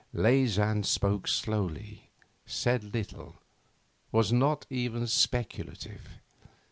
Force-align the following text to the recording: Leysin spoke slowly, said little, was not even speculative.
Leysin 0.15 0.81
spoke 0.83 1.27
slowly, 1.27 2.09
said 2.47 2.91
little, 2.91 3.35
was 4.11 4.33
not 4.33 4.65
even 4.71 5.05
speculative. 5.05 6.17